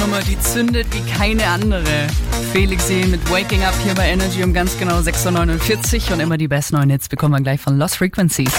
[0.00, 2.06] Nummer, die zündet wie keine andere.
[2.52, 6.38] Felix See mit Waking Up hier bei Energy um ganz genau 6.49 Uhr und immer
[6.38, 8.52] die besten neuen Hits bekommen wir gleich von Lost Frequencies.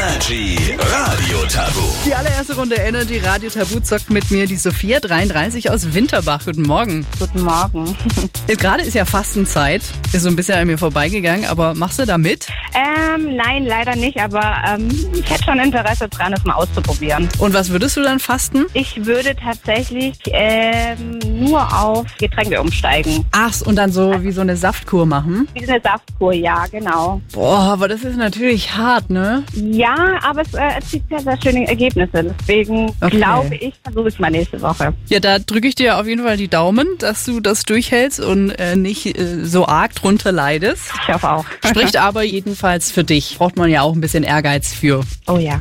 [0.00, 1.86] Energy Radio Tabu.
[2.06, 6.46] Die allererste Runde Energy Radio Tabu zockt mit mir die Sophia 33 aus Winterbach.
[6.46, 7.04] Guten Morgen.
[7.18, 7.94] Guten Morgen.
[8.46, 9.82] Gerade ist ja Fastenzeit.
[10.14, 12.46] Ist so ein bisschen an mir vorbeigegangen, aber machst du da mit?
[12.72, 17.28] Ähm, nein, leider nicht, aber ähm, ich hätte schon Interesse dran, es mal auszuprobieren.
[17.38, 18.64] Und was würdest du dann fasten?
[18.72, 23.24] Ich würde tatsächlich ähm, nur auf Getränke umsteigen.
[23.32, 25.48] Ach, und dann so wie so eine Saftkur machen?
[25.54, 27.20] Wie eine Saftkur, ja, genau.
[27.32, 29.42] Boah, aber das ist natürlich hart, ne?
[29.54, 32.34] Ja, aber es äh, erzielt sehr, sehr schöne Ergebnisse.
[32.40, 33.16] Deswegen Okay.
[33.16, 34.92] glaube ich, versuche ich mal nächste Woche.
[35.08, 38.50] Ja, da drücke ich dir auf jeden Fall die Daumen, dass du das durchhältst und
[38.50, 40.90] äh, nicht äh, so arg drunter leidest.
[41.06, 41.44] Ich hoffe auch.
[41.66, 43.36] Spricht aber jedenfalls für dich.
[43.38, 45.02] Braucht man ja auch ein bisschen Ehrgeiz für.
[45.26, 45.60] oh ja.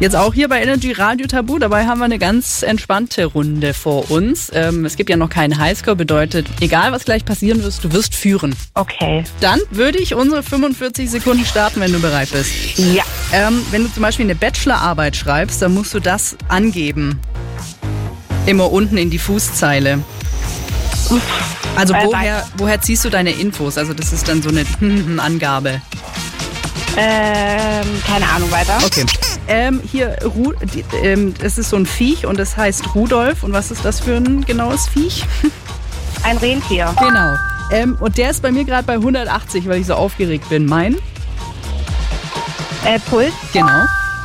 [0.00, 1.58] Jetzt auch hier bei Energy Radio Tabu.
[1.58, 4.50] Dabei haben wir eine ganz entspannte Runde vor uns.
[4.54, 8.14] Ähm, es gibt ja noch keinen Highscore, bedeutet, egal was gleich passieren wird, du wirst
[8.14, 8.54] führen.
[8.74, 9.24] Okay.
[9.40, 12.52] Dann würde ich unsere 45 Sekunden starten, wenn du bereit bist.
[12.76, 13.04] Ja.
[13.32, 17.20] Ähm, wenn du zum Beispiel eine Bachelorarbeit schreibst, dann musst du das angeben.
[18.46, 20.02] Immer unten in die Fußzeile.
[21.76, 23.78] Also Äh, woher, woher ziehst du deine Infos?
[23.78, 24.64] Also das ist dann so eine
[25.22, 25.80] Angabe.
[26.96, 28.78] Ähm, keine Ahnung weiter.
[28.84, 29.04] Okay.
[29.48, 33.42] Ähm, hier, Ru die, ähm, es ist so ein Viech und es heißt Rudolf.
[33.42, 35.24] Und was ist das für ein genaues Viech?
[36.24, 36.94] Ein Rentier.
[36.98, 37.34] Genau.
[37.70, 40.66] Ähm, und der ist bei mir gerade bei 180, weil ich so aufgeregt bin.
[40.66, 40.96] Mein?
[42.84, 43.32] Äh, Puls.
[43.52, 43.84] Genau.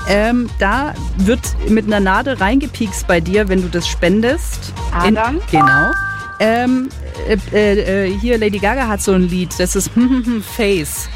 [0.09, 4.73] Ähm, da wird mit einer Nadel reingepiekst bei dir, wenn du das spendest.
[4.91, 5.39] Adern.
[5.51, 5.91] genau.
[6.39, 6.89] Ähm,
[7.27, 9.91] äh, äh, äh, hier, Lady Gaga hat so ein Lied, das ist
[10.55, 11.07] Face.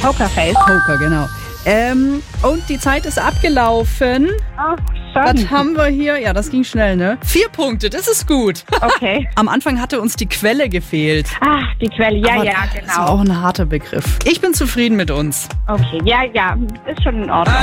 [0.00, 0.54] Pokerface.
[0.54, 1.28] Poker, genau.
[1.68, 4.28] Ähm, und die Zeit ist abgelaufen.
[4.56, 4.76] Oh,
[5.14, 5.50] Was schon.
[5.50, 6.16] haben wir hier?
[6.18, 7.18] Ja, das ging schnell, ne?
[7.24, 8.64] Vier Punkte, das ist gut.
[8.80, 9.28] Okay.
[9.34, 11.26] Am Anfang hatte uns die Quelle gefehlt.
[11.40, 12.18] Ah, die Quelle.
[12.18, 12.52] Ja, Aber ja,
[12.86, 13.34] Das war auch genau.
[13.34, 14.04] ein harter Begriff.
[14.24, 15.48] Ich bin zufrieden mit uns.
[15.66, 16.00] Okay.
[16.04, 16.56] Ja, ja.
[16.86, 17.56] Ist schon in Ordnung.